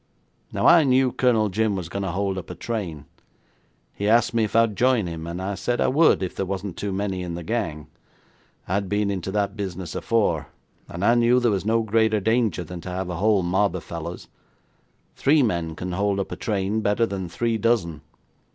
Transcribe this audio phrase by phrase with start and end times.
[0.51, 3.05] Now, I knew Colonel Jim was going to hold up a train.
[3.93, 6.45] He asked me if I would join him, and I said I would if there
[6.47, 7.85] wasn't too many in the gang.
[8.67, 10.47] I'd been into that business afore,
[10.89, 13.83] and I knew there was no greater danger than to have a whole mob of
[13.83, 14.27] fellows.
[15.15, 18.01] Three men can hold up a train better than three dozen.